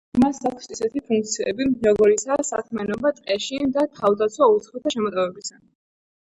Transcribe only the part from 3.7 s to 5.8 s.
და თავდაცვა უცხოთა შემოტევებისგან.